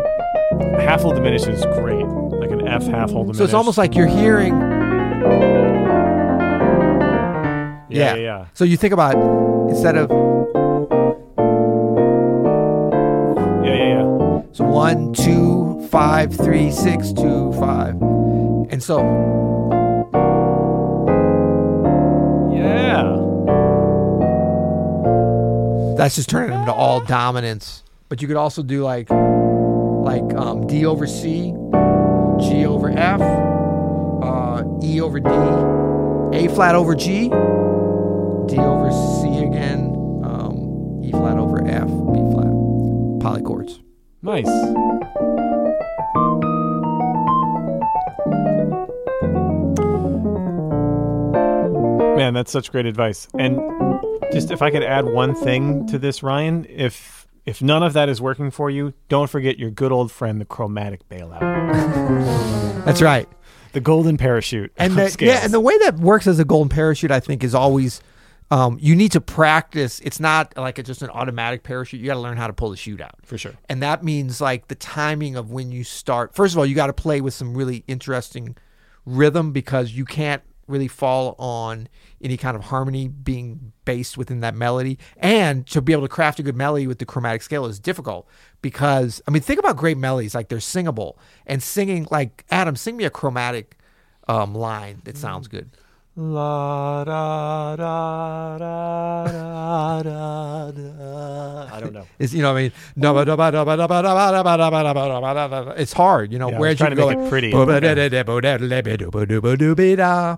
Half 0.80 1.02
whole 1.02 1.14
diminished 1.14 1.48
is 1.48 1.62
great. 1.80 2.06
Like 2.06 2.52
an 2.52 2.68
F 2.68 2.84
half 2.86 3.12
whole 3.12 3.24
diminished. 3.24 3.38
So 3.40 3.44
it's 3.46 3.54
almost 3.54 3.78
like 3.78 3.96
you're 3.96 4.08
hearing. 4.08 4.54
yeah, 7.90 8.14
yeah, 8.14 8.16
yeah. 8.16 8.46
So 8.54 8.64
you 8.64 8.78
think 8.78 8.94
about 8.94 9.16
instead 9.70 9.98
of 9.98 10.10
Yeah, 13.64 13.74
yeah, 13.74 13.88
yeah. 13.98 14.42
so 14.54 14.64
one, 14.66 15.14
two, 15.14 15.47
five, 15.90 16.36
three, 16.36 16.72
six, 16.72 17.12
two, 17.14 17.52
five, 17.54 17.96
and 18.72 18.82
so 18.84 19.00
Yeah. 22.54 23.04
that's 25.98 26.16
just 26.16 26.30
turning 26.30 26.52
them 26.52 26.66
to 26.66 26.74
all 26.74 27.00
dominants. 27.02 27.84
But 28.10 28.22
you 28.22 28.28
could 28.28 28.38
also 28.38 28.64
do 28.64 28.84
like 28.84 29.10
like 29.10 30.34
um, 30.36 30.66
D 30.68 30.86
over 30.86 31.06
C, 31.08 31.54
G 32.40 32.66
over 32.66 32.90
F, 32.90 33.22
uh, 33.22 34.64
E 34.84 35.02
over 35.02 35.20
D, 35.20 35.30
A 36.38 36.48
flat 36.54 36.76
over 36.76 36.96
G, 36.96 37.30
D 37.30 38.58
over 38.58 38.92
C 38.92 39.44
again, 39.44 39.92
um, 40.24 41.02
E 41.04 41.12
flat 41.12 41.38
over 41.38 41.60
F, 41.68 41.88
B 41.88 42.20
flat, 42.32 42.54
polychords. 43.22 43.80
Nice. 44.22 44.48
Man, 52.18 52.34
that's 52.34 52.52
such 52.52 52.72
great 52.72 52.86
advice. 52.86 53.28
And 53.38 53.60
just 54.34 54.50
if 54.52 54.62
I 54.62 54.72
could 54.72 54.84
add 54.84 55.06
one 55.06 55.36
thing 55.36 55.86
to 55.88 56.00
this, 56.00 56.24
Ryan, 56.24 56.66
if 56.68 57.28
if 57.46 57.62
none 57.62 57.84
of 57.84 57.94
that 57.94 58.10
is 58.10 58.20
working 58.20 58.52
for 58.52 58.70
you, 58.70 58.94
don't 59.08 59.30
forget 59.30 59.58
your 59.60 59.70
good 59.70 59.92
old 59.92 60.12
friend, 60.12 60.42
the 60.42 60.46
chromatic 60.46 61.08
bailout, 61.08 61.40
That's 62.86 63.02
right. 63.02 63.30
the 63.72 63.80
golden 63.80 64.18
parachute. 64.18 64.74
and 64.78 64.94
the, 64.98 65.16
yeah, 65.20 65.44
and 65.46 65.54
the 65.54 65.60
way 65.60 65.78
that 65.80 65.98
works 65.98 66.28
as 66.28 66.40
a 66.40 66.46
golden 66.46 66.70
parachute, 66.70 67.12
I 67.12 67.20
think, 67.20 67.44
is 67.44 67.54
always 67.56 68.02
um, 68.50 68.78
you 68.82 68.96
need 68.96 69.12
to 69.12 69.22
practice. 69.22 70.00
It's 70.00 70.20
not 70.20 70.56
like 70.56 70.80
it's 70.80 70.88
just 70.88 71.02
an 71.02 71.10
automatic 71.10 71.64
parachute. 71.64 72.00
You 72.00 72.08
got 72.08 72.14
to 72.14 72.20
learn 72.20 72.38
how 72.38 72.48
to 72.48 72.54
pull 72.54 72.70
the 72.70 72.78
chute 72.78 73.02
out, 73.02 73.16
for 73.24 73.38
sure. 73.38 73.54
and 73.68 73.82
that 73.82 74.04
means 74.04 74.40
like 74.40 74.68
the 74.68 74.76
timing 74.76 75.36
of 75.36 75.52
when 75.52 75.72
you 75.72 75.84
start. 75.84 76.34
First 76.34 76.54
of 76.54 76.60
all, 76.60 76.66
you 76.66 76.76
got 76.76 76.88
to 76.88 76.94
play 76.94 77.20
with 77.22 77.34
some 77.34 77.56
really 77.56 77.84
interesting 77.88 78.56
rhythm 79.06 79.52
because 79.52 79.92
you 79.92 80.06
can't 80.06 80.44
really 80.68 80.88
fall 80.88 81.36
on 81.40 81.88
any 82.22 82.38
kind 82.38 82.56
of 82.56 82.66
harmony 82.66 83.08
being 83.08 83.72
based 83.86 84.18
within 84.18 84.42
that 84.42 84.54
melody 84.54 85.00
and 85.18 85.66
to 85.66 85.82
be 85.82 85.94
able 85.94 86.02
to 86.02 86.10
craft 86.10 86.40
a 86.40 86.44
good 86.44 86.58
melody 86.58 86.88
with 86.88 87.00
the 87.00 87.06
chromatic 87.06 87.42
scale 87.42 87.66
is 87.66 87.80
difficult 87.80 88.28
because 88.62 89.22
i 89.28 89.32
mean 89.32 89.42
think 89.42 89.60
about 89.60 89.78
great 89.78 89.98
melodies 89.98 90.36
like 90.36 90.50
they're 90.50 90.60
singable 90.60 91.18
and 91.46 91.64
singing 91.64 92.06
like 92.12 92.44
adam 92.52 92.76
sing 92.76 92.98
me 92.98 93.06
a 93.06 93.10
chromatic 93.10 93.78
um, 94.28 94.54
line 94.54 95.02
that 95.06 95.16
sounds 95.16 95.48
good 95.48 95.70
La 96.20 97.04
da 97.04 97.76
da 97.76 98.58
da 98.58 99.28
da 99.28 100.02
da 100.02 100.72
da. 100.72 101.68
I 101.72 101.80
don't 101.80 101.94
know. 101.94 102.08
it's 102.18 102.34
you 102.34 102.42
know 102.42 102.52
what 102.54 102.60
i 102.60 102.64
mean 102.64 102.72
it's 105.78 105.94
hard 105.94 106.34
you 106.34 106.40
know 106.40 106.50
Yeah, 106.50 106.58
whereas 106.58 106.74
you 106.74 106.78
trying 106.88 106.96
to 106.96 106.96
go 106.96 107.08
make 107.10 107.18
it 107.18 107.22
like, 107.22 107.30
pretty. 107.30 107.52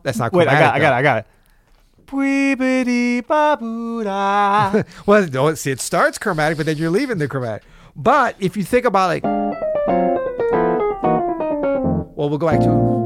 that's 0.03 0.17
not 0.17 0.33
Wait, 0.33 0.49
I 0.49 0.59
got, 0.59 0.75
I 0.75 0.79
got, 0.79 0.93
I 0.93 1.01
got 1.01 1.17
it. 1.19 1.27
Well, 5.05 5.55
see, 5.55 5.71
it 5.71 5.79
starts 5.79 6.17
chromatic, 6.17 6.57
but 6.57 6.65
then 6.65 6.75
you're 6.75 6.89
leaving 6.89 7.19
the 7.19 7.27
chromatic. 7.29 7.63
But 7.95 8.35
if 8.39 8.57
you 8.57 8.63
think 8.65 8.83
about 8.85 9.07
like, 9.07 9.23
well, 12.15 12.27
we'll 12.29 12.37
go 12.37 12.47
back 12.47 12.59
to. 12.61 12.98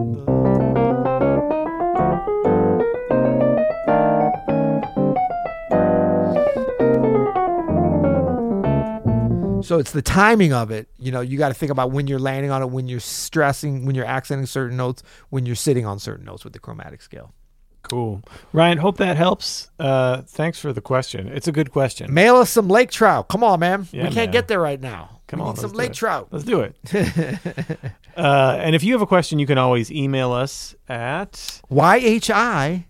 So 9.74 9.80
it's 9.80 9.92
the 9.92 10.04
timing 10.04 10.54
of 10.54 10.70
it. 10.70 10.88
You 11.00 11.12
know, 11.12 11.22
you 11.22 11.40
got 11.40 11.48
to 11.48 11.56
think 11.56 11.72
about 11.72 11.90
when 11.90 12.06
you're 12.06 12.20
landing 12.20 12.52
on 12.52 12.62
it, 12.62 12.70
when 12.70 12.88
you're 12.88 13.00
stressing, 13.00 13.88
when 13.88 13.96
you're 13.96 14.06
accenting 14.06 14.46
certain 14.46 14.78
notes, 14.78 15.02
when 15.32 15.48
you're 15.48 15.56
sitting 15.56 15.84
on 15.84 15.98
certain 15.98 16.26
notes 16.26 16.44
with 16.44 16.54
the 16.54 16.60
chromatic 16.60 17.02
scale. 17.02 17.34
Cool. 17.82 18.22
Ryan, 18.52 18.78
hope 18.78 18.98
that 18.98 19.18
helps. 19.18 19.72
Uh, 19.80 20.22
thanks 20.28 20.60
for 20.60 20.74
the 20.74 20.82
question. 20.82 21.28
It's 21.28 21.48
a 21.48 21.52
good 21.52 21.72
question. 21.72 22.14
Mail 22.14 22.36
us 22.36 22.52
some 22.52 22.68
lake 22.68 22.92
trout. 22.92 23.30
Come 23.30 23.44
on, 23.44 23.62
man. 23.62 23.88
Yeah, 23.92 24.04
we 24.04 24.10
can't 24.10 24.28
man. 24.28 24.32
get 24.32 24.48
there 24.48 24.60
right 24.60 24.80
now. 24.80 25.22
Come 25.26 25.40
we 25.40 25.48
on, 25.48 25.56
some 25.56 25.72
lake 25.72 25.90
it. 25.90 25.96
trout. 25.96 26.28
Let's 26.30 26.46
do 26.46 26.60
it. 26.60 26.78
uh, 28.16 28.58
and 28.62 28.76
if 28.76 28.84
you 28.84 28.94
have 28.94 29.02
a 29.02 29.08
question, 29.08 29.40
you 29.40 29.48
can 29.48 29.58
always 29.58 29.92
email 29.92 30.34
us 30.34 30.76
at. 30.88 31.32
YHI 31.72 32.84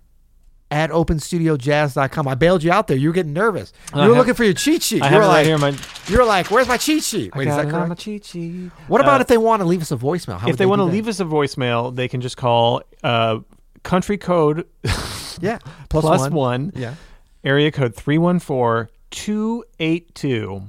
at 0.73 0.89
openstudiojazz.com. 0.89 2.27
I 2.27 2.33
bailed 2.35 2.63
you 2.63 2.71
out 2.71 2.87
there. 2.87 2.97
You 2.97 3.09
were 3.09 3.13
getting 3.13 3.31
nervous. 3.33 3.71
You 3.93 4.01
were 4.01 4.07
have- 4.07 4.17
looking 4.17 4.33
for 4.33 4.43
your 4.43 4.53
cheat 4.55 4.81
sheet. 4.81 5.03
I 5.03 5.09
You 5.11 5.17
were 5.17 5.25
like, 5.27 5.47
right 5.47 5.59
My, 5.59 5.77
you 6.07 6.17
were 6.17 6.25
like, 6.25 6.49
where's 6.49 6.67
my 6.67 6.77
cheat 6.77 7.03
sheet? 7.03 7.35
Wait, 7.35 7.47
is 7.47 7.55
that 7.55 7.69
correct? 7.69 7.99
cheat 8.01 8.25
sheet. 8.25 8.71
What 8.87 8.99
about 8.99 9.19
Uh, 9.19 9.21
if 9.21 9.27
they 9.27 9.37
want 9.37 9.61
to 9.61 9.65
leave 9.65 9.81
us 9.81 9.91
a 9.91 9.97
voicemail? 9.97 10.39
How 10.39 10.47
if 10.47 10.53
would 10.53 10.57
they 10.57 10.65
want 10.65 10.79
to 10.79 10.85
leave 10.85 11.07
us 11.07 11.19
a 11.19 11.25
voicemail, 11.25 11.95
they 11.95 12.07
can 12.07 12.21
just 12.21 12.37
call 12.37 12.81
uh, 13.03 13.39
country 13.83 14.17
code 14.17 14.65
yeah, 15.39 15.59
plus 15.89 16.03
plus 16.03 16.21
one, 16.21 16.33
one. 16.33 16.71
Yeah. 16.75 16.95
area 17.43 17.71
code 17.71 17.93
314 17.95 18.87
282 19.11 20.63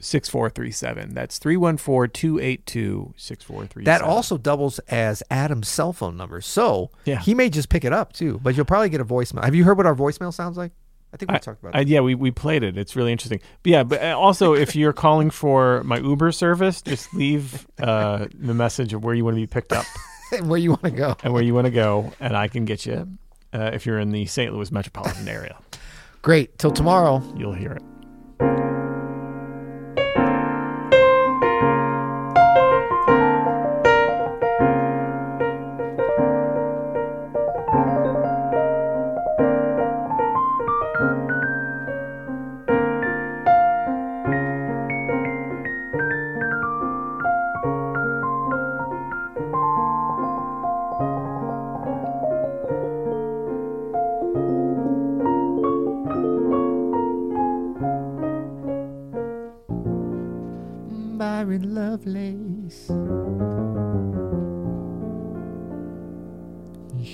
6437. 0.00 1.14
That's 1.14 1.38
314 1.38 2.10
282 2.12 3.14
6437. 3.16 3.84
That 3.84 4.02
also 4.02 4.38
doubles 4.38 4.78
as 4.88 5.22
Adam's 5.30 5.68
cell 5.68 5.92
phone 5.92 6.16
number. 6.16 6.40
So 6.40 6.90
Yeah. 7.04 7.18
he 7.20 7.34
may 7.34 7.50
just 7.50 7.68
pick 7.68 7.84
it 7.84 7.92
up 7.92 8.12
too, 8.12 8.40
but 8.42 8.56
you'll 8.56 8.66
probably 8.66 8.88
get 8.88 9.00
a 9.00 9.04
voicemail. 9.04 9.44
Have 9.44 9.54
you 9.54 9.64
heard 9.64 9.76
what 9.76 9.86
our 9.86 9.94
voicemail 9.94 10.32
sounds 10.32 10.56
like? 10.56 10.72
I 11.12 11.16
think 11.16 11.30
we 11.30 11.36
I- 11.36 11.38
talked 11.38 11.62
about 11.62 11.74
I, 11.74 11.80
it. 11.80 11.88
yeah, 11.88 12.00
we, 12.00 12.14
we 12.14 12.30
played 12.30 12.62
it. 12.62 12.76
It's 12.76 12.94
really 12.94 13.12
interesting. 13.12 13.40
But 13.62 13.70
yeah, 13.70 13.82
but 13.82 14.02
uh, 14.02 14.18
also 14.18 14.52
if 14.54 14.76
you're 14.76 14.92
calling 14.92 15.30
for 15.30 15.82
my 15.84 15.98
Uber 15.98 16.32
service, 16.32 16.82
just 16.82 17.12
leave 17.14 17.66
uh, 17.78 18.26
the 18.34 18.52
message 18.54 18.92
of 18.92 19.04
where 19.04 19.14
you 19.14 19.24
want 19.24 19.36
to 19.36 19.40
be 19.40 19.46
picked 19.46 19.72
up. 19.72 19.86
and 20.32 20.48
where 20.50 20.58
you 20.58 20.70
want 20.70 20.82
to 20.82 20.90
go. 20.90 21.16
and 21.22 21.32
where 21.32 21.42
you 21.42 21.54
want 21.54 21.64
to 21.64 21.70
go, 21.70 22.12
and 22.20 22.36
I 22.36 22.48
can 22.48 22.66
get 22.66 22.84
you 22.84 23.08
uh, 23.54 23.70
if 23.72 23.86
you're 23.86 23.98
in 23.98 24.10
the 24.10 24.26
St. 24.26 24.52
Louis 24.52 24.70
metropolitan 24.70 25.26
area. 25.28 25.56
Great. 26.20 26.58
Till 26.58 26.72
tomorrow. 26.72 27.22
You'll 27.38 27.54
hear 27.54 27.72
it. 27.72 27.82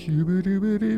Shoo-ba-doo-ba-doo-ba-doo-ba-how. 0.05 0.94